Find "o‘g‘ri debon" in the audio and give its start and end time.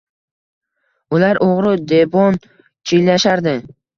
1.49-2.39